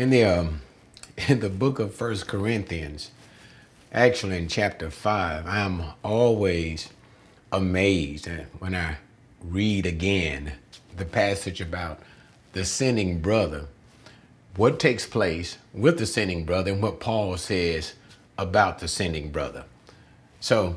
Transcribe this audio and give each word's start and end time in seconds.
in 0.00 0.08
the 0.08 0.24
um, 0.24 0.62
in 1.28 1.40
the 1.40 1.50
book 1.50 1.78
of 1.78 1.94
First 1.94 2.26
Corinthians, 2.26 3.10
actually 3.92 4.38
in 4.38 4.48
chapter 4.48 4.90
five, 4.90 5.46
I'm 5.46 5.82
always 6.02 6.88
amazed 7.52 8.26
when 8.60 8.74
I 8.74 8.96
read 9.44 9.84
again 9.84 10.54
the 10.96 11.04
passage 11.04 11.60
about 11.60 12.00
the 12.52 12.64
sinning 12.64 13.20
brother, 13.20 13.66
what 14.56 14.80
takes 14.80 15.06
place 15.06 15.58
with 15.74 15.98
the 15.98 16.06
sinning 16.06 16.44
brother, 16.46 16.72
and 16.72 16.82
what 16.82 16.98
Paul 16.98 17.36
says 17.36 17.92
about 18.38 18.78
the 18.78 18.88
sinning 18.88 19.30
brother. 19.30 19.64
So, 20.40 20.76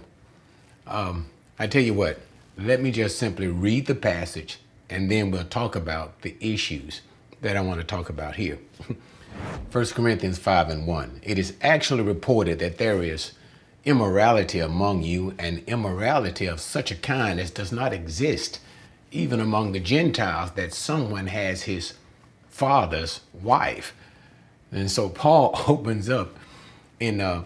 um, 0.86 1.28
I 1.58 1.68
tell 1.68 1.82
you 1.82 1.94
what, 1.94 2.20
let 2.58 2.82
me 2.82 2.92
just 2.92 3.18
simply 3.18 3.48
read 3.48 3.86
the 3.86 3.96
passage 3.96 4.60
and 4.90 5.10
then 5.10 5.32
we'll 5.32 5.46
talk 5.46 5.78
about 5.78 6.24
the 6.24 6.36
issues 6.42 7.00
that 7.44 7.56
I 7.56 7.62
want 7.62 7.80
to 7.80 7.86
talk 7.86 8.10
about 8.10 8.36
here. 8.36 8.58
1 9.72 9.86
Corinthians 9.88 10.38
5 10.38 10.70
and 10.70 10.88
1. 10.88 11.22
It 11.24 11.38
is 11.38 11.54
actually 11.62 12.04
reported 12.04 12.60
that 12.60 12.78
there 12.78 13.04
is 13.04 13.34
immorality 13.86 14.60
among 14.60 15.04
you, 15.04 15.36
and 15.38 15.64
immorality 15.68 16.46
of 16.46 16.62
such 16.62 16.90
a 16.90 16.96
kind 16.96 17.40
as 17.40 17.52
does 17.52 17.72
not 17.72 17.94
exist 17.94 18.60
even 19.12 19.40
among 19.40 19.74
the 19.74 19.80
Gentiles, 19.80 20.52
that 20.52 20.74
someone 20.74 21.28
has 21.28 21.64
his 21.64 21.94
father's 22.50 23.20
wife. 23.34 23.94
And 24.72 24.90
so 24.90 25.10
Paul 25.10 25.60
opens 25.68 26.10
up 26.10 26.36
in 27.00 27.22
a 27.22 27.44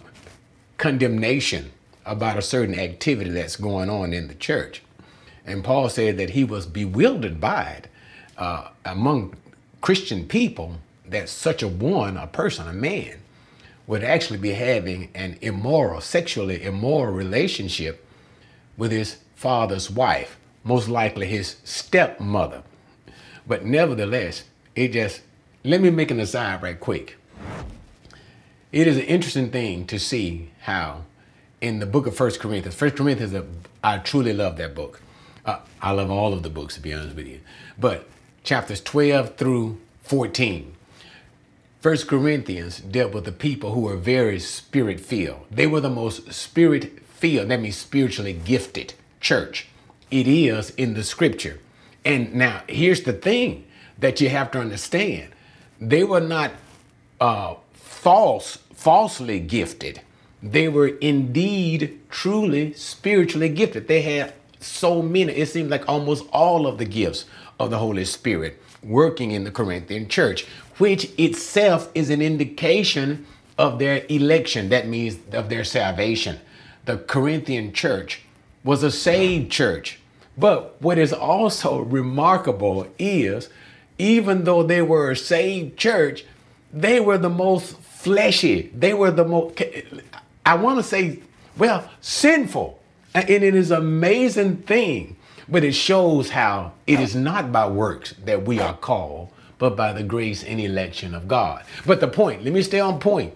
condemnation 0.77 1.71
about 2.05 2.37
a 2.37 2.41
certain 2.41 2.79
activity 2.79 3.31
that's 3.31 3.57
going 3.57 3.89
on 3.89 4.13
in 4.13 4.27
the 4.27 4.35
church. 4.35 4.81
And 5.45 5.63
Paul 5.63 5.89
said 5.89 6.17
that 6.17 6.31
he 6.31 6.43
was 6.43 6.65
bewildered 6.65 7.41
by 7.41 7.63
it 7.63 7.87
uh, 8.37 8.69
among 8.85 9.33
Christian 9.81 10.27
people 10.27 10.77
that 11.05 11.29
such 11.29 11.63
a 11.63 11.67
one, 11.67 12.17
a 12.17 12.27
person, 12.27 12.67
a 12.67 12.73
man, 12.73 13.17
would 13.85 14.03
actually 14.03 14.39
be 14.39 14.51
having 14.51 15.09
an 15.15 15.37
immoral, 15.41 16.01
sexually 16.01 16.61
immoral 16.61 17.13
relationship 17.13 18.05
with 18.75 18.91
his 18.91 19.17
father's 19.35 19.89
wife, 19.89 20.37
most 20.63 20.89
likely 20.89 21.27
his 21.27 21.57
stepmother. 21.63 22.63
But 23.47 23.65
nevertheless, 23.65 24.43
it 24.75 24.89
just, 24.89 25.21
let 25.63 25.79
me 25.79 25.89
make 25.89 26.11
an 26.11 26.19
aside 26.19 26.61
right 26.61 26.79
quick. 26.79 27.15
It 28.73 28.87
is 28.87 28.97
an 28.97 29.03
interesting 29.03 29.49
thing 29.49 29.87
to 29.87 29.97
see 29.97 30.51
how 30.61 31.03
in 31.61 31.79
the 31.79 31.85
book 31.85 32.05
of 32.05 32.15
First 32.15 32.41
Corinthians, 32.41 32.75
First 32.75 32.97
Corinthians, 32.97 33.33
I 33.83 33.99
truly 33.99 34.33
love 34.33 34.57
that 34.57 34.75
book. 34.75 35.01
Uh, 35.45 35.59
I 35.81 35.91
love 35.91 36.11
all 36.11 36.33
of 36.33 36.43
the 36.43 36.49
books, 36.49 36.75
to 36.75 36.81
be 36.81 36.93
honest 36.93 37.15
with 37.15 37.27
you. 37.27 37.39
But 37.79 38.07
chapters 38.47 38.79
12 38.79 39.35
through 39.35 39.77
14, 40.03 40.73
First 41.81 42.07
Corinthians 42.07 42.79
dealt 42.79 43.11
with 43.11 43.25
the 43.25 43.31
people 43.33 43.73
who 43.73 43.81
were 43.81 43.97
very 43.97 44.39
spirit 44.39 45.01
filled. 45.01 45.45
They 45.51 45.67
were 45.67 45.81
the 45.81 45.89
most 45.89 46.31
spirit 46.31 47.01
filled, 47.01 47.49
that 47.49 47.59
means 47.59 47.75
spiritually 47.75 48.31
gifted 48.31 48.93
church. 49.19 49.67
It 50.09 50.29
is 50.29 50.69
in 50.71 50.93
the 50.93 51.03
scripture. 51.03 51.59
And 52.05 52.35
now 52.35 52.63
here's 52.69 53.01
the 53.01 53.11
thing 53.11 53.65
that 53.99 54.21
you 54.21 54.29
have 54.29 54.51
to 54.51 54.61
understand. 54.61 55.33
They 55.81 56.05
were 56.05 56.21
not 56.21 56.51
uh, 57.19 57.55
false, 57.73 58.59
falsely 58.73 59.41
gifted. 59.41 59.99
They 60.41 60.69
were 60.69 60.87
indeed 60.87 61.99
truly 62.09 62.71
spiritually 62.73 63.49
gifted. 63.49 63.89
They 63.89 64.03
had 64.03 64.33
so 64.61 65.01
many, 65.01 65.33
it 65.33 65.49
seemed 65.49 65.69
like 65.69 65.89
almost 65.89 66.25
all 66.31 66.65
of 66.65 66.77
the 66.77 66.85
gifts 66.85 67.25
of 67.59 67.69
the 67.69 67.77
Holy 67.77 68.05
Spirit 68.05 68.61
working 68.83 69.31
in 69.31 69.43
the 69.43 69.51
Corinthian 69.51 70.07
church, 70.07 70.45
which 70.77 71.11
itself 71.19 71.89
is 71.95 72.09
an 72.09 72.21
indication 72.21 73.25
of 73.57 73.79
their 73.79 74.05
election. 74.09 74.69
That 74.69 74.87
means 74.87 75.17
of 75.31 75.49
their 75.49 75.63
salvation. 75.63 76.39
The 76.85 76.97
Corinthian 76.97 77.73
church 77.73 78.21
was 78.63 78.83
a 78.83 78.91
saved 78.91 79.51
church. 79.51 79.99
But 80.37 80.79
what 80.79 80.97
is 80.97 81.11
also 81.11 81.79
remarkable 81.79 82.87
is 82.99 83.49
even 83.97 84.43
though 84.43 84.63
they 84.63 84.81
were 84.81 85.11
a 85.11 85.15
saved 85.15 85.77
church, 85.77 86.25
they 86.71 86.99
were 86.99 87.17
the 87.17 87.29
most 87.29 87.77
fleshy. 87.79 88.71
They 88.75 88.93
were 88.93 89.11
the 89.11 89.25
most, 89.25 89.61
I 90.45 90.55
want 90.55 90.77
to 90.77 90.83
say, 90.83 91.19
well, 91.57 91.89
sinful. 92.01 92.79
And 93.13 93.29
it 93.29 93.55
is 93.55 93.71
an 93.71 93.77
amazing 93.77 94.57
thing, 94.57 95.15
but 95.49 95.63
it 95.63 95.73
shows 95.73 96.31
how 96.31 96.73
it 96.85 96.99
is 96.99 97.15
not 97.15 97.51
by 97.51 97.67
works 97.67 98.13
that 98.25 98.43
we 98.45 98.59
are 98.59 98.75
called, 98.75 99.29
but 99.57 99.75
by 99.75 99.93
the 99.93 100.03
grace 100.03 100.43
and 100.43 100.59
election 100.59 101.15
of 101.15 101.27
God. 101.27 101.63
But 101.85 101.99
the 101.99 102.07
point, 102.07 102.43
let 102.43 102.53
me 102.53 102.61
stay 102.61 102.79
on 102.79 102.99
point. 102.99 103.33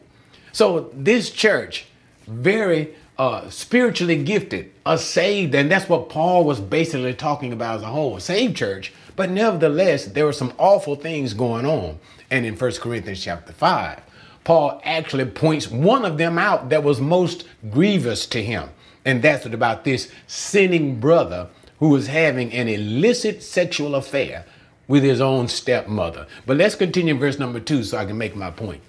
So 0.51 0.91
this 0.93 1.31
church, 1.31 1.85
very 2.27 2.93
uh, 3.17 3.49
spiritually 3.49 4.23
gifted, 4.23 4.71
a 4.85 4.97
saved, 4.97 5.55
and 5.55 5.71
that's 5.71 5.87
what 5.87 6.09
Paul 6.09 6.43
was 6.43 6.59
basically 6.59 7.13
talking 7.13 7.53
about 7.53 7.77
as 7.77 7.81
a 7.83 7.87
whole, 7.87 8.17
a 8.17 8.21
saved 8.21 8.57
church. 8.57 8.93
But 9.15 9.29
nevertheless, 9.29 10.05
there 10.05 10.25
were 10.25 10.33
some 10.33 10.53
awful 10.57 10.95
things 10.95 11.33
going 11.33 11.65
on. 11.65 11.99
And 12.29 12.45
in 12.45 12.55
1 12.55 12.71
Corinthians 12.73 13.23
chapter 13.23 13.53
5, 13.53 14.01
Paul 14.43 14.81
actually 14.83 15.25
points 15.25 15.69
one 15.69 16.05
of 16.05 16.17
them 16.17 16.37
out 16.37 16.69
that 16.69 16.83
was 16.83 16.99
most 16.99 17.45
grievous 17.69 18.25
to 18.27 18.41
him. 18.41 18.69
And 19.05 19.21
that's 19.21 19.45
about 19.45 19.83
this 19.83 20.11
sinning 20.27 20.99
brother 20.99 21.49
who 21.81 21.89
was 21.89 22.07
having 22.07 22.53
an 22.53 22.69
illicit 22.69 23.43
sexual 23.43 23.95
affair 23.95 24.45
with 24.87 25.03
his 25.03 25.19
own 25.19 25.47
stepmother. 25.47 26.27
But 26.45 26.57
let's 26.57 26.75
continue 26.75 27.15
verse 27.15 27.39
number 27.39 27.59
two 27.59 27.83
so 27.83 27.97
I 27.97 28.05
can 28.05 28.17
make 28.17 28.35
my 28.35 28.51
point. 28.51 28.81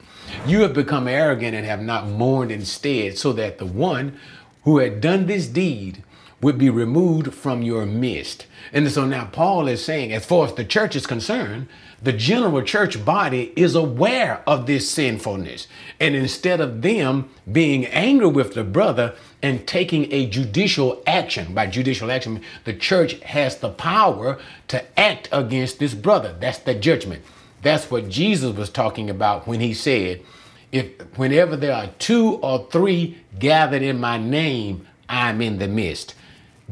You 0.46 0.60
have 0.60 0.74
become 0.74 1.08
arrogant 1.08 1.56
and 1.56 1.66
have 1.66 1.82
not 1.82 2.06
mourned 2.06 2.52
instead, 2.52 3.18
so 3.18 3.32
that 3.32 3.58
the 3.58 3.66
one 3.66 4.18
who 4.64 4.78
had 4.78 5.00
done 5.00 5.26
this 5.26 5.46
deed 5.46 6.04
would 6.42 6.58
be 6.58 6.68
removed 6.68 7.32
from 7.32 7.62
your 7.62 7.86
midst. 7.86 8.46
And 8.72 8.90
so 8.90 9.06
now 9.06 9.26
Paul 9.26 9.68
is 9.68 9.84
saying, 9.84 10.12
as 10.12 10.26
far 10.26 10.46
as 10.46 10.54
the 10.54 10.64
church 10.64 10.96
is 10.96 11.06
concerned, 11.06 11.68
the 12.02 12.12
general 12.12 12.62
church 12.62 13.04
body 13.04 13.52
is 13.54 13.76
aware 13.76 14.42
of 14.44 14.66
this 14.66 14.90
sinfulness. 14.90 15.68
And 16.00 16.16
instead 16.16 16.60
of 16.60 16.82
them 16.82 17.30
being 17.50 17.86
angry 17.86 18.26
with 18.26 18.54
the 18.54 18.64
brother 18.64 19.14
and 19.40 19.66
taking 19.68 20.12
a 20.12 20.26
judicial 20.26 21.00
action, 21.06 21.54
by 21.54 21.68
judicial 21.68 22.10
action, 22.10 22.42
the 22.64 22.74
church 22.74 23.20
has 23.20 23.58
the 23.58 23.70
power 23.70 24.40
to 24.66 24.98
act 24.98 25.28
against 25.30 25.78
this 25.78 25.94
brother. 25.94 26.34
That's 26.40 26.58
the 26.58 26.74
judgment. 26.74 27.22
That's 27.62 27.88
what 27.88 28.08
Jesus 28.08 28.56
was 28.56 28.68
talking 28.68 29.08
about 29.08 29.46
when 29.46 29.60
he 29.60 29.72
said, 29.72 30.22
if 30.72 30.86
whenever 31.16 31.54
there 31.54 31.74
are 31.74 31.86
two 32.00 32.34
or 32.36 32.66
three 32.72 33.18
gathered 33.38 33.82
in 33.82 34.00
my 34.00 34.18
name, 34.18 34.88
I'm 35.08 35.40
in 35.40 35.58
the 35.58 35.68
midst. 35.68 36.16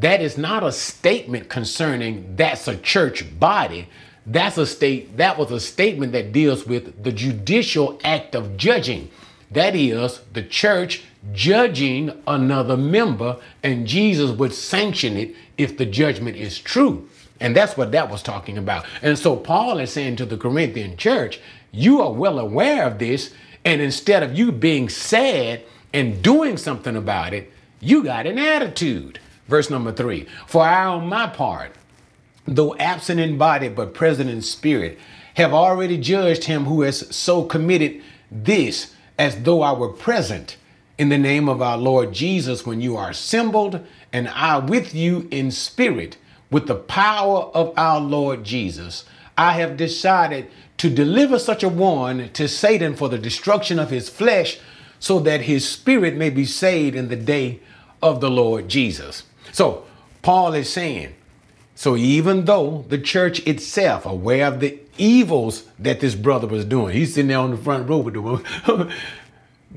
That 0.01 0.21
is 0.21 0.37
not 0.37 0.63
a 0.63 0.71
statement 0.71 1.47
concerning 1.47 2.35
that's 2.35 2.67
a 2.67 2.75
church 2.75 3.39
body. 3.39 3.87
That's 4.25 4.57
a 4.57 4.65
state 4.65 5.17
that 5.17 5.37
was 5.37 5.51
a 5.51 5.59
statement 5.59 6.11
that 6.13 6.31
deals 6.31 6.65
with 6.65 7.03
the 7.03 7.11
judicial 7.11 7.99
act 8.03 8.35
of 8.35 8.57
judging. 8.57 9.09
That 9.51 9.75
is 9.75 10.21
the 10.33 10.43
church 10.43 11.03
judging 11.33 12.11
another 12.25 12.77
member, 12.77 13.37
and 13.61 13.85
Jesus 13.85 14.31
would 14.31 14.53
sanction 14.53 15.17
it 15.17 15.35
if 15.57 15.77
the 15.77 15.85
judgment 15.85 16.35
is 16.35 16.57
true. 16.57 17.07
And 17.39 17.55
that's 17.55 17.77
what 17.77 17.91
that 17.91 18.09
was 18.09 18.23
talking 18.23 18.57
about. 18.57 18.85
And 19.03 19.19
so 19.19 19.35
Paul 19.35 19.77
is 19.77 19.91
saying 19.91 20.15
to 20.17 20.25
the 20.25 20.37
Corinthian 20.37 20.97
church, 20.97 21.39
you 21.71 22.01
are 22.01 22.11
well 22.11 22.39
aware 22.39 22.85
of 22.85 22.97
this. 22.97 23.33
And 23.63 23.81
instead 23.81 24.23
of 24.23 24.35
you 24.35 24.51
being 24.51 24.89
sad 24.89 25.61
and 25.93 26.23
doing 26.23 26.57
something 26.57 26.95
about 26.95 27.33
it, 27.33 27.51
you 27.79 28.03
got 28.03 28.25
an 28.25 28.39
attitude. 28.39 29.19
Verse 29.51 29.69
number 29.69 29.91
three 29.91 30.27
For 30.47 30.63
I, 30.63 30.85
on 30.85 31.09
my 31.09 31.27
part, 31.27 31.73
though 32.47 32.73
absent 32.77 33.19
in 33.19 33.37
body 33.37 33.67
but 33.67 33.93
present 33.93 34.29
in 34.29 34.41
spirit, 34.41 34.97
have 35.33 35.53
already 35.53 35.97
judged 35.97 36.45
him 36.45 36.63
who 36.63 36.83
has 36.83 37.13
so 37.13 37.43
committed 37.43 38.01
this 38.31 38.95
as 39.19 39.43
though 39.43 39.61
I 39.61 39.73
were 39.73 39.89
present 39.89 40.55
in 40.97 41.09
the 41.09 41.17
name 41.17 41.49
of 41.49 41.61
our 41.61 41.77
Lord 41.77 42.13
Jesus 42.13 42.65
when 42.65 42.79
you 42.79 42.95
are 42.95 43.09
assembled, 43.09 43.85
and 44.13 44.29
I 44.29 44.57
with 44.57 44.95
you 44.95 45.27
in 45.31 45.51
spirit 45.51 46.15
with 46.49 46.67
the 46.67 46.75
power 46.75 47.51
of 47.53 47.73
our 47.75 47.99
Lord 47.99 48.45
Jesus, 48.45 49.03
I 49.37 49.53
have 49.53 49.75
decided 49.75 50.49
to 50.77 50.89
deliver 50.89 51.37
such 51.37 51.61
a 51.61 51.69
one 51.69 52.29
to 52.29 52.47
Satan 52.47 52.95
for 52.95 53.09
the 53.09 53.19
destruction 53.19 53.79
of 53.79 53.89
his 53.89 54.07
flesh, 54.07 54.59
so 54.97 55.19
that 55.19 55.41
his 55.41 55.67
spirit 55.67 56.15
may 56.15 56.29
be 56.29 56.45
saved 56.45 56.95
in 56.95 57.09
the 57.09 57.17
day 57.17 57.59
of 58.01 58.21
the 58.21 58.29
Lord 58.29 58.69
Jesus. 58.69 59.23
So, 59.51 59.85
Paul 60.21 60.53
is 60.53 60.69
saying, 60.69 61.15
so 61.75 61.97
even 61.97 62.45
though 62.45 62.85
the 62.89 62.97
church 62.97 63.45
itself, 63.47 64.05
aware 64.05 64.45
of 64.45 64.59
the 64.59 64.79
evils 64.97 65.65
that 65.79 65.99
this 65.99 66.15
brother 66.15 66.47
was 66.47 66.65
doing, 66.65 66.95
he's 66.95 67.15
sitting 67.15 67.29
there 67.29 67.39
on 67.39 67.51
the 67.51 67.57
front 67.57 67.89
row 67.89 67.97
with 67.97 68.13
the 68.13 68.21
woman, 68.21 68.45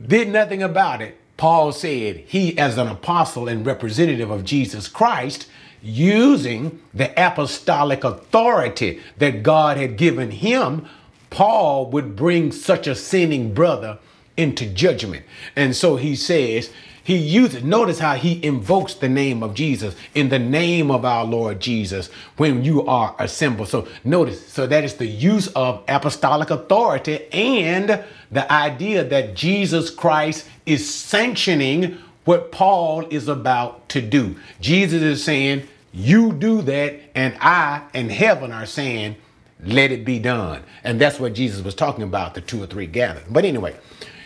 did 0.07 0.29
nothing 0.29 0.63
about 0.63 1.01
it. 1.01 1.17
Paul 1.37 1.73
said 1.73 2.19
he, 2.27 2.57
as 2.59 2.79
an 2.79 2.89
apostle 2.89 3.49
and 3.49 3.67
representative 3.67 4.31
of 4.31 4.45
Jesus 4.45 4.87
Christ, 4.87 5.49
using 5.83 6.81
the 6.93 7.13
apostolic 7.23 8.05
authority 8.05 9.01
that 9.19 9.43
God 9.43 9.77
had 9.77 9.97
given 9.97 10.31
him, 10.31 10.87
Paul 11.31 11.91
would 11.91 12.17
bring 12.17 12.53
such 12.53 12.87
a 12.87 12.95
sinning 12.95 13.53
brother 13.53 13.99
into 14.37 14.67
judgment. 14.67 15.25
And 15.57 15.75
so 15.75 15.97
he 15.97 16.17
says, 16.17 16.71
he 17.05 17.19
uses, 17.19 17.63
notice 17.63 17.99
how 17.99 18.15
he 18.15 18.43
invokes 18.43 18.95
the 18.95 19.11
name 19.11 19.43
of 19.43 19.53
Jesus 19.53 19.95
in 20.15 20.31
the 20.31 20.39
name 20.39 20.91
of 20.91 21.05
our 21.05 21.27
Lord 21.27 21.61
Jesus 21.61 22.09
when 22.39 22.65
you 22.65 22.87
are 22.87 23.15
assembled. 23.19 23.69
So 23.69 23.87
notice, 24.05 24.47
so 24.49 24.67
that 24.67 24.85
is 24.85 24.95
the 24.95 25.07
use 25.07 25.49
of 25.49 25.85
apostolic 25.87 26.49
authority 26.49 27.27
and 27.31 28.03
the 28.33 28.51
idea 28.51 29.05
that 29.05 29.35
Jesus 29.35 29.91
Christ 29.91 30.49
is 30.65 30.93
sanctioning 30.93 31.99
what 32.25 32.51
Paul 32.51 33.07
is 33.11 33.29
about 33.29 33.87
to 33.91 34.01
do. 34.01 34.37
Jesus 34.63 35.03
is 35.03 35.23
saying, 35.23 35.69
You 35.93 36.33
do 36.33 36.63
that, 36.63 37.01
and 37.15 37.37
I 37.39 37.83
and 37.93 38.11
heaven 38.11 38.51
are 38.51 38.65
saying, 38.65 39.17
Let 39.63 39.93
it 39.93 40.07
be 40.07 40.19
done. 40.19 40.63
And 40.83 40.99
that's 40.99 41.21
what 41.21 41.35
Jesus 41.35 41.63
was 41.63 41.75
talking 41.75 42.03
about, 42.03 42.33
the 42.33 42.41
two 42.41 42.63
or 42.63 42.67
three 42.67 42.87
gathered. 42.87 43.25
But 43.29 43.45
anyway, 43.45 43.77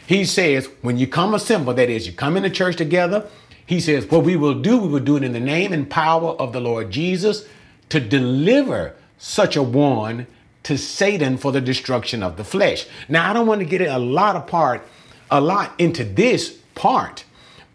he 0.09 0.25
says, 0.25 0.71
when 0.81 0.97
you 0.97 1.07
come 1.07 1.35
assemble, 1.35 1.75
that 1.75 1.91
is, 1.91 2.07
you 2.07 2.15
come 2.15 2.39
in 2.39 2.43
the 2.43 2.49
church 2.49 2.77
together, 2.77 3.29
he 3.67 3.79
says, 3.79 4.07
what 4.07 4.25
we 4.25 4.37
will 4.37 4.55
do, 4.55 4.79
we 4.79 4.89
will 4.89 5.01
do 5.01 5.19
it 5.19 5.23
in 5.23 5.35
the 5.35 5.39
name 5.39 5.71
and 5.71 5.91
power 5.91 6.31
of 6.31 6.55
the 6.55 6.61
Lord 6.63 6.91
Jesus 6.91 7.47
to 7.91 8.01
deliver 8.01 8.97
such 9.19 9.55
a 9.55 9.63
one 9.63 10.27
to 10.63 10.79
Satan 10.79 11.37
for 11.37 11.53
the 11.53 11.61
destruction 11.61 12.23
of 12.23 12.39
the 12.39 12.45
flesh. 12.45 12.87
Now, 13.07 13.29
I 13.29 13.35
don't 13.35 13.47
want 13.47 13.61
to 13.61 13.67
get 13.67 13.83
a 13.83 13.99
lot 13.99 14.35
apart, 14.35 14.83
a 15.31 15.43
lot 15.43 15.79
into 15.79 16.05
this 16.05 16.57
part, 16.75 17.27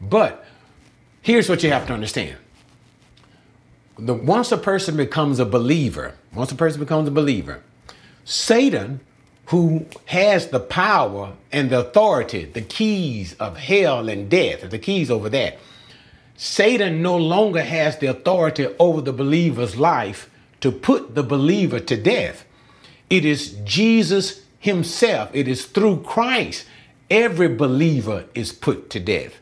but 0.02 0.44
here's 1.22 1.48
what 1.48 1.62
you 1.62 1.70
have 1.70 1.86
to 1.86 1.94
understand. 1.94 2.38
The, 4.00 4.16
once 4.16 4.52
a 4.52 4.58
person 4.58 4.98
becomes 4.98 5.38
a 5.38 5.46
believer, 5.46 6.16
once 6.34 6.52
a 6.52 6.56
person 6.56 6.80
becomes 6.80 7.08
a 7.08 7.12
believer, 7.12 7.62
Satan 8.26 9.02
who 9.48 9.86
has 10.06 10.48
the 10.48 10.60
power 10.60 11.34
and 11.52 11.70
the 11.70 11.80
authority, 11.80 12.46
the 12.46 12.62
keys 12.62 13.34
of 13.40 13.58
hell 13.58 14.10
and 14.10 14.30
death, 14.30 14.70
the 14.70 14.80
keys 14.80 15.12
over 15.12 15.30
that. 15.30 15.58
Satan 16.36 17.02
no 17.02 17.16
longer 17.18 17.62
has 17.62 17.98
the 17.98 18.08
authority 18.08 18.68
over 18.80 19.02
the 19.02 19.14
believer's 19.14 19.78
life 19.78 20.30
to 20.62 20.72
put 20.72 21.14
the 21.14 21.24
believer 21.24 21.80
to 21.80 22.02
death. 22.02 22.46
It 23.10 23.26
is 23.26 23.52
Jesus 23.64 24.46
himself, 24.60 25.30
it 25.34 25.48
is 25.48 25.66
through 25.66 26.04
Christ 26.04 26.66
every 27.10 27.48
believer 27.48 28.26
is 28.34 28.52
put 28.52 28.90
to 28.90 29.00
death. 29.00 29.36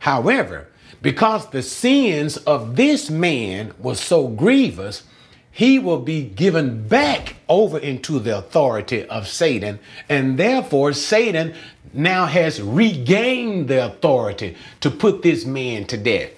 However, 0.00 0.68
because 1.00 1.50
the 1.50 1.62
sins 1.62 2.36
of 2.38 2.76
this 2.76 3.10
man 3.10 3.72
was 3.78 4.00
so 4.00 4.26
grievous, 4.26 5.04
he 5.54 5.78
will 5.78 6.00
be 6.00 6.24
given 6.24 6.88
back 6.88 7.36
over 7.48 7.78
into 7.78 8.18
the 8.18 8.36
authority 8.36 9.04
of 9.04 9.28
Satan. 9.28 9.78
And 10.08 10.36
therefore, 10.36 10.92
Satan 10.92 11.54
now 11.92 12.26
has 12.26 12.60
regained 12.60 13.68
the 13.68 13.86
authority 13.86 14.56
to 14.80 14.90
put 14.90 15.22
this 15.22 15.44
man 15.44 15.86
to 15.86 15.96
death. 15.96 16.32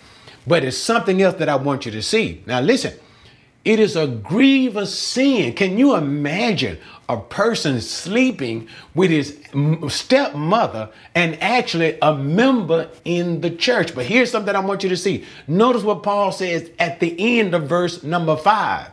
But 0.46 0.64
it's 0.64 0.76
something 0.76 1.22
else 1.22 1.36
that 1.36 1.48
I 1.48 1.56
want 1.56 1.86
you 1.86 1.92
to 1.92 2.02
see. 2.02 2.42
Now, 2.44 2.60
listen, 2.60 2.92
it 3.64 3.80
is 3.80 3.96
a 3.96 4.06
grievous 4.06 4.96
sin. 4.96 5.54
Can 5.54 5.78
you 5.78 5.94
imagine 5.96 6.76
a 7.08 7.16
person 7.16 7.80
sleeping 7.80 8.68
with 8.94 9.10
his 9.10 9.40
stepmother 9.88 10.90
and 11.14 11.42
actually 11.42 11.96
a 12.02 12.14
member 12.14 12.90
in 13.06 13.40
the 13.40 13.50
church? 13.50 13.94
But 13.94 14.04
here's 14.04 14.30
something 14.30 14.54
I 14.54 14.60
want 14.60 14.82
you 14.82 14.90
to 14.90 14.96
see. 14.96 15.24
Notice 15.48 15.84
what 15.84 16.02
Paul 16.02 16.32
says 16.32 16.70
at 16.78 17.00
the 17.00 17.38
end 17.38 17.54
of 17.54 17.66
verse 17.66 18.02
number 18.02 18.36
five 18.36 18.90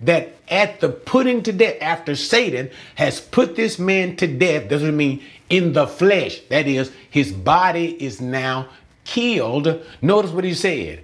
that 0.00 0.36
at 0.48 0.80
the 0.80 0.88
putting 0.88 1.42
to 1.44 1.52
death, 1.52 1.76
after 1.80 2.14
Satan 2.14 2.70
has 2.96 3.20
put 3.20 3.56
this 3.56 3.78
man 3.78 4.16
to 4.16 4.26
death, 4.26 4.68
doesn't 4.68 4.96
mean 4.96 5.22
in 5.48 5.72
the 5.72 5.86
flesh. 5.86 6.40
That 6.48 6.66
is, 6.66 6.92
his 7.10 7.32
body 7.32 8.02
is 8.02 8.20
now 8.20 8.68
killed. 9.04 9.82
Notice 10.02 10.30
what 10.30 10.44
he 10.44 10.54
said. 10.54 11.02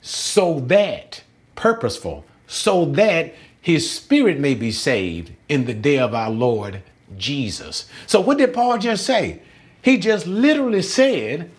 So 0.00 0.60
that, 0.60 1.22
purposeful, 1.56 2.24
so 2.46 2.84
that 2.86 3.34
his 3.60 3.90
spirit 3.90 4.38
may 4.38 4.54
be 4.54 4.70
saved 4.70 5.32
in 5.48 5.64
the 5.64 5.74
day 5.74 5.98
of 5.98 6.14
our 6.14 6.30
Lord 6.30 6.82
Jesus. 7.16 7.88
So, 8.06 8.20
what 8.20 8.38
did 8.38 8.52
Paul 8.52 8.78
just 8.78 9.06
say? 9.06 9.40
He 9.80 9.98
just 9.98 10.26
literally 10.26 10.82
said, 10.82 11.50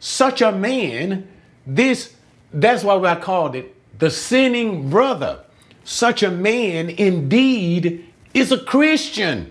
such 0.00 0.40
a 0.42 0.52
man, 0.52 1.28
this, 1.66 2.14
that's 2.52 2.84
why 2.84 2.96
I 2.96 3.16
called 3.16 3.56
it 3.56 3.74
the 3.98 4.10
sinning 4.10 4.90
brother 4.90 5.44
such 5.88 6.22
a 6.22 6.30
man 6.30 6.90
indeed 6.90 8.06
is 8.34 8.52
a 8.52 8.58
Christian. 8.58 9.50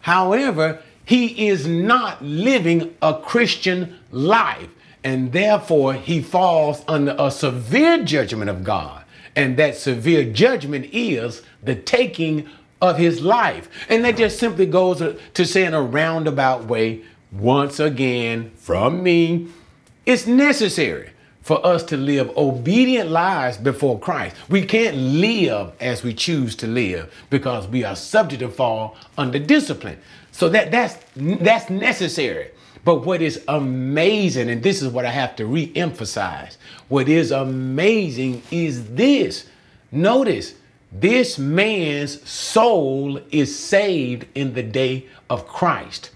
However, 0.00 0.80
he 1.04 1.48
is 1.48 1.66
not 1.66 2.24
living 2.24 2.96
a 3.02 3.20
Christian 3.20 3.98
life, 4.10 4.70
and 5.04 5.32
therefore 5.32 5.92
he 5.92 6.22
falls 6.22 6.82
under 6.88 7.14
a 7.18 7.30
severe 7.30 8.02
judgment 8.02 8.48
of 8.48 8.64
God. 8.64 9.04
And 9.36 9.58
that 9.58 9.76
severe 9.76 10.24
judgment 10.24 10.86
is 10.90 11.42
the 11.62 11.74
taking 11.74 12.48
of 12.80 12.96
his 12.96 13.20
life. 13.20 13.68
And 13.90 14.06
that 14.06 14.16
just 14.16 14.38
simply 14.38 14.64
goes 14.64 15.02
to 15.34 15.44
say 15.44 15.66
in 15.66 15.74
a 15.74 15.82
roundabout 15.82 16.64
way, 16.64 17.02
once 17.30 17.78
again, 17.78 18.52
from 18.56 19.02
me, 19.02 19.48
it's 20.06 20.26
necessary 20.26 21.10
for 21.44 21.64
us 21.64 21.82
to 21.84 21.96
live 21.98 22.34
obedient 22.38 23.10
lives 23.10 23.58
before 23.58 23.98
Christ. 23.98 24.34
We 24.48 24.64
can't 24.64 24.96
live 24.96 25.72
as 25.78 26.02
we 26.02 26.14
choose 26.14 26.56
to 26.56 26.66
live 26.66 27.12
because 27.28 27.68
we 27.68 27.84
are 27.84 27.94
subject 27.94 28.40
to 28.40 28.48
fall 28.48 28.96
under 29.18 29.38
discipline. 29.38 29.98
So 30.32 30.48
that 30.48 30.70
that's 30.72 30.96
that's 31.14 31.68
necessary. 31.68 32.50
But 32.82 33.04
what 33.06 33.20
is 33.20 33.42
amazing, 33.46 34.48
and 34.48 34.62
this 34.62 34.82
is 34.82 34.88
what 34.88 35.04
I 35.04 35.10
have 35.10 35.36
to 35.36 35.46
re-emphasize, 35.46 36.58
what 36.88 37.08
is 37.08 37.30
amazing 37.30 38.42
is 38.50 38.94
this. 38.94 39.46
Notice 39.92 40.54
this 40.92 41.38
man's 41.38 42.26
soul 42.28 43.20
is 43.30 43.58
saved 43.58 44.26
in 44.34 44.54
the 44.54 44.62
day 44.62 45.06
of 45.28 45.46
Christ. 45.46 46.10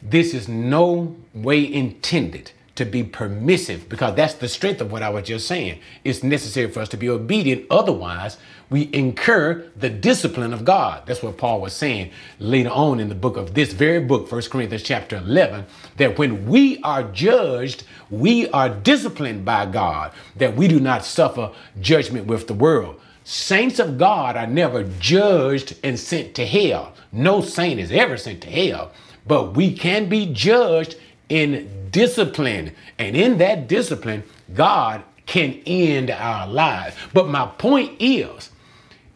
This 0.00 0.32
is 0.32 0.48
no 0.48 1.16
way 1.34 1.72
intended 1.72 2.52
to 2.76 2.84
be 2.84 3.02
permissive 3.02 3.88
because 3.88 4.14
that's 4.14 4.34
the 4.34 4.48
strength 4.48 4.80
of 4.80 4.92
what 4.92 5.02
I 5.02 5.10
was 5.10 5.24
just 5.24 5.46
saying. 5.46 5.80
It's 6.04 6.22
necessary 6.22 6.70
for 6.70 6.80
us 6.80 6.88
to 6.90 6.96
be 6.96 7.08
obedient. 7.08 7.66
Otherwise, 7.70 8.38
we 8.70 8.88
incur 8.92 9.66
the 9.76 9.90
discipline 9.90 10.52
of 10.52 10.64
God. 10.64 11.02
That's 11.06 11.22
what 11.22 11.36
Paul 11.36 11.60
was 11.60 11.72
saying 11.72 12.12
later 12.38 12.70
on 12.70 13.00
in 13.00 13.08
the 13.08 13.14
book 13.14 13.36
of 13.36 13.54
this 13.54 13.72
very 13.72 14.00
book, 14.00 14.30
1 14.30 14.42
Corinthians 14.42 14.84
chapter 14.84 15.16
11, 15.16 15.66
that 15.96 16.18
when 16.18 16.46
we 16.46 16.80
are 16.82 17.02
judged, 17.02 17.82
we 18.08 18.48
are 18.50 18.68
disciplined 18.68 19.44
by 19.44 19.66
God, 19.66 20.12
that 20.36 20.56
we 20.56 20.68
do 20.68 20.78
not 20.78 21.04
suffer 21.04 21.50
judgment 21.80 22.26
with 22.26 22.46
the 22.46 22.54
world. 22.54 23.00
Saints 23.24 23.78
of 23.78 23.98
God 23.98 24.36
are 24.36 24.46
never 24.46 24.84
judged 24.84 25.76
and 25.82 25.98
sent 25.98 26.34
to 26.36 26.46
hell. 26.46 26.94
No 27.12 27.40
saint 27.40 27.80
is 27.80 27.92
ever 27.92 28.16
sent 28.16 28.40
to 28.42 28.50
hell, 28.50 28.92
but 29.26 29.54
we 29.54 29.72
can 29.72 30.08
be 30.08 30.32
judged 30.32 30.96
in 31.30 31.88
discipline. 31.90 32.72
And 32.98 33.16
in 33.16 33.38
that 33.38 33.66
discipline, 33.68 34.24
God 34.54 35.02
can 35.24 35.62
end 35.64 36.10
our 36.10 36.46
lives. 36.46 36.96
But 37.14 37.28
my 37.28 37.46
point 37.46 37.96
is, 37.98 38.50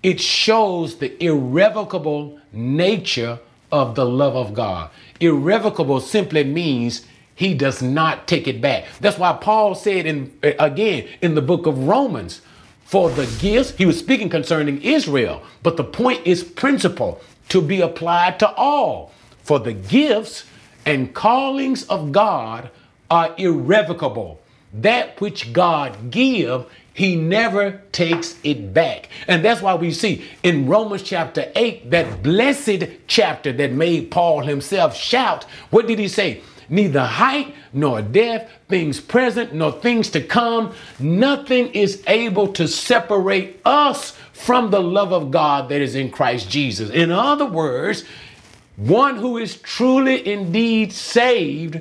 it 0.02 0.20
shows 0.20 0.96
the 0.96 1.22
irrevocable 1.22 2.38
nature 2.52 3.38
of 3.72 3.94
the 3.94 4.06
love 4.06 4.36
of 4.36 4.54
God. 4.54 4.90
Irrevocable 5.20 6.00
simply 6.00 6.44
means 6.44 7.04
he 7.34 7.54
does 7.54 7.82
not 7.82 8.28
take 8.28 8.46
it 8.46 8.60
back. 8.60 8.84
That's 9.00 9.18
why 9.18 9.32
Paul 9.32 9.74
said 9.74 10.06
in 10.06 10.32
again 10.42 11.08
in 11.20 11.34
the 11.34 11.42
book 11.42 11.66
of 11.66 11.88
Romans, 11.88 12.42
for 12.84 13.10
the 13.10 13.26
gifts, 13.40 13.72
he 13.72 13.86
was 13.86 13.98
speaking 13.98 14.28
concerning 14.28 14.80
Israel, 14.82 15.42
but 15.62 15.76
the 15.76 15.84
point 15.84 16.24
is 16.24 16.44
principle 16.44 17.20
to 17.48 17.60
be 17.60 17.80
applied 17.80 18.38
to 18.38 18.48
all. 18.54 19.12
For 19.42 19.58
the 19.58 19.72
gifts 19.72 20.44
and 20.86 21.14
callings 21.14 21.84
of 21.84 22.12
God 22.12 22.70
are 23.10 23.34
irrevocable. 23.38 24.40
That 24.72 25.20
which 25.20 25.52
God 25.52 26.10
give, 26.10 26.66
he 26.94 27.16
never 27.16 27.82
takes 27.92 28.38
it 28.42 28.72
back. 28.74 29.08
And 29.28 29.44
that's 29.44 29.62
why 29.62 29.74
we 29.74 29.92
see 29.92 30.24
in 30.42 30.66
Romans 30.66 31.02
chapter 31.02 31.50
8, 31.54 31.90
that 31.90 32.22
blessed 32.22 32.84
chapter 33.06 33.52
that 33.52 33.72
made 33.72 34.10
Paul 34.10 34.40
himself 34.40 34.96
shout, 34.96 35.44
what 35.70 35.86
did 35.86 35.98
he 35.98 36.08
say? 36.08 36.40
Neither 36.68 37.04
height 37.04 37.54
nor 37.72 38.00
depth, 38.00 38.50
things 38.68 39.00
present 39.00 39.52
nor 39.52 39.72
things 39.72 40.08
to 40.10 40.22
come, 40.22 40.72
nothing 40.98 41.68
is 41.72 42.02
able 42.06 42.52
to 42.54 42.66
separate 42.66 43.60
us 43.64 44.16
from 44.32 44.70
the 44.70 44.80
love 44.80 45.12
of 45.12 45.30
God 45.30 45.68
that 45.68 45.80
is 45.80 45.94
in 45.94 46.10
Christ 46.10 46.48
Jesus. 46.48 46.90
In 46.90 47.10
other 47.10 47.46
words, 47.46 48.04
one 48.76 49.16
who 49.16 49.38
is 49.38 49.56
truly 49.56 50.26
indeed 50.26 50.92
saved, 50.92 51.80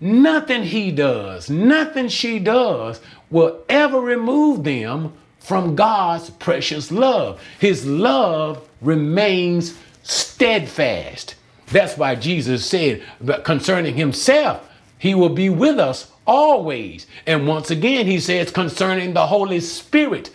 nothing 0.00 0.64
he 0.64 0.90
does, 0.92 1.48
nothing 1.48 2.08
she 2.08 2.38
does 2.38 3.00
will 3.30 3.64
ever 3.68 4.00
remove 4.00 4.64
them 4.64 5.12
from 5.38 5.74
God's 5.76 6.30
precious 6.30 6.90
love. 6.90 7.40
His 7.58 7.86
love 7.86 8.68
remains 8.80 9.78
steadfast. 10.02 11.34
That's 11.68 11.96
why 11.96 12.14
Jesus 12.14 12.66
said 12.66 13.02
concerning 13.44 13.94
himself, 13.94 14.68
he 14.98 15.14
will 15.14 15.30
be 15.30 15.48
with 15.48 15.78
us 15.78 16.10
always. 16.26 17.06
And 17.26 17.46
once 17.46 17.70
again, 17.70 18.06
he 18.06 18.20
says 18.20 18.50
concerning 18.50 19.14
the 19.14 19.26
Holy 19.26 19.60
Spirit, 19.60 20.30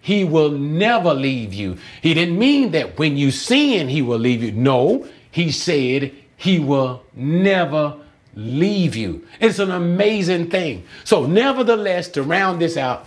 he 0.00 0.24
will 0.24 0.50
never 0.50 1.12
leave 1.12 1.52
you. 1.52 1.78
He 2.00 2.14
didn't 2.14 2.38
mean 2.38 2.70
that 2.72 2.98
when 2.98 3.16
you 3.16 3.30
sin, 3.30 3.88
he 3.88 4.02
will 4.02 4.18
leave 4.18 4.42
you. 4.42 4.52
No, 4.52 5.06
he 5.36 5.50
said 5.50 6.12
he 6.38 6.58
will 6.58 7.02
never 7.14 7.94
leave 8.34 8.96
you. 8.96 9.26
It's 9.38 9.58
an 9.58 9.70
amazing 9.70 10.48
thing. 10.48 10.84
So, 11.04 11.26
nevertheless, 11.26 12.08
to 12.12 12.22
round 12.22 12.58
this 12.58 12.78
out, 12.78 13.06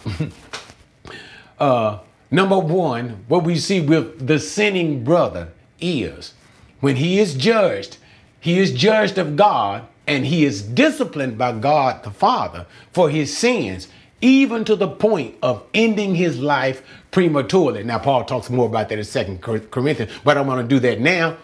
uh, 1.59 1.97
number 2.29 2.59
one, 2.59 3.25
what 3.27 3.43
we 3.43 3.57
see 3.57 3.81
with 3.81 4.27
the 4.27 4.37
sinning 4.37 5.03
brother 5.03 5.47
is 5.81 6.35
when 6.81 6.97
he 6.97 7.17
is 7.17 7.33
judged, 7.33 7.97
he 8.39 8.59
is 8.59 8.73
judged 8.73 9.17
of 9.17 9.35
God 9.35 9.87
and 10.05 10.23
he 10.23 10.45
is 10.45 10.61
disciplined 10.61 11.35
by 11.35 11.53
God 11.53 12.03
the 12.03 12.11
Father 12.11 12.67
for 12.93 13.09
his 13.09 13.35
sins, 13.35 13.87
even 14.21 14.63
to 14.65 14.75
the 14.75 14.87
point 14.87 15.33
of 15.41 15.63
ending 15.73 16.13
his 16.13 16.37
life 16.37 16.83
prematurely. 17.09 17.83
Now, 17.83 17.97
Paul 17.97 18.23
talks 18.23 18.51
more 18.51 18.67
about 18.67 18.89
that 18.89 18.99
in 18.99 19.03
Second 19.03 19.41
Corinthians, 19.41 20.11
but 20.23 20.37
I 20.37 20.41
want 20.41 20.61
to 20.61 20.67
do 20.67 20.79
that 20.81 20.99
now. 20.99 21.35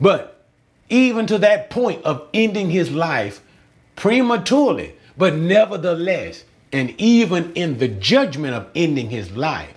But 0.00 0.44
even 0.88 1.26
to 1.26 1.38
that 1.38 1.70
point 1.70 2.04
of 2.04 2.28
ending 2.34 2.70
his 2.70 2.90
life 2.90 3.42
prematurely, 3.96 4.94
but 5.16 5.34
nevertheless, 5.34 6.44
and 6.72 6.94
even 7.00 7.52
in 7.54 7.78
the 7.78 7.88
judgment 7.88 8.54
of 8.54 8.68
ending 8.74 9.10
his 9.10 9.30
life, 9.32 9.74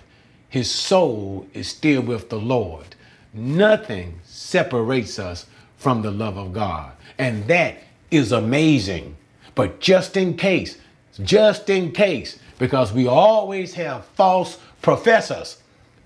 his 0.48 0.70
soul 0.70 1.46
is 1.54 1.68
still 1.68 2.02
with 2.02 2.28
the 2.28 2.38
Lord. 2.38 2.96
Nothing 3.32 4.20
separates 4.24 5.18
us 5.18 5.46
from 5.76 6.02
the 6.02 6.10
love 6.10 6.36
of 6.36 6.52
God. 6.52 6.92
And 7.18 7.46
that 7.46 7.76
is 8.10 8.32
amazing. 8.32 9.16
But 9.54 9.80
just 9.80 10.16
in 10.16 10.36
case, 10.36 10.78
just 11.22 11.70
in 11.70 11.92
case, 11.92 12.38
because 12.58 12.92
we 12.92 13.06
always 13.06 13.74
have 13.74 14.06
false 14.06 14.58
professors, 14.82 15.57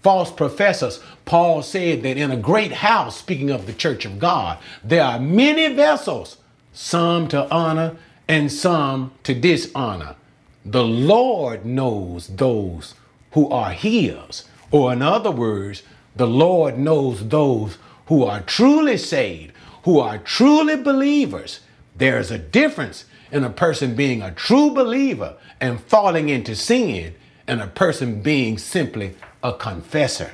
false 0.02 0.30
professors. 0.30 1.00
Paul 1.24 1.62
said 1.62 2.02
that 2.02 2.16
in 2.16 2.30
a 2.30 2.36
great 2.36 2.72
house, 2.72 3.16
speaking 3.18 3.50
of 3.50 3.66
the 3.66 3.72
church 3.72 4.04
of 4.04 4.18
God, 4.18 4.58
there 4.82 5.04
are 5.04 5.18
many 5.18 5.72
vessels, 5.74 6.38
some 6.72 7.28
to 7.28 7.50
honor 7.50 7.96
and 8.28 8.50
some 8.50 9.12
to 9.24 9.34
dishonor. 9.34 10.16
The 10.64 10.84
Lord 10.84 11.64
knows 11.64 12.28
those 12.28 12.94
who 13.32 13.48
are 13.50 13.72
his. 13.72 14.44
Or, 14.70 14.92
in 14.92 15.02
other 15.02 15.30
words, 15.30 15.82
the 16.16 16.26
Lord 16.26 16.78
knows 16.78 17.28
those 17.28 17.78
who 18.06 18.24
are 18.24 18.40
truly 18.40 18.96
saved, 18.96 19.52
who 19.84 19.98
are 19.98 20.18
truly 20.18 20.76
believers. 20.76 21.60
There's 21.96 22.30
a 22.30 22.38
difference 22.38 23.04
in 23.30 23.44
a 23.44 23.50
person 23.50 23.94
being 23.94 24.22
a 24.22 24.32
true 24.32 24.70
believer 24.70 25.36
and 25.60 25.80
falling 25.80 26.28
into 26.28 26.54
sin 26.54 27.14
and 27.52 27.60
a 27.60 27.66
person 27.66 28.22
being 28.22 28.56
simply 28.56 29.14
a 29.42 29.52
confessor. 29.52 30.32